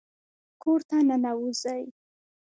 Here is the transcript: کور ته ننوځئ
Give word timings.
کور 0.61 0.79
ته 0.89 0.97
ننوځئ 1.07 1.83